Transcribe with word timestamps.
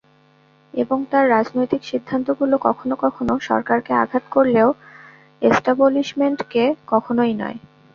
এবং 0.73 0.97
তাঁর 1.11 1.25
রাজনৈতিক 1.29 1.81
সিদ্ধান্তগুলো 1.83 2.55
কখনো 2.61 2.95
কখনো 3.03 3.33
সরকারকে 3.49 3.91
আঘাত 3.93 4.23
করলেও 4.31 4.69
এস্টাবলিশমেন্টকে 5.41 6.63
কখনোই 6.87 7.33
নয়। 7.41 7.57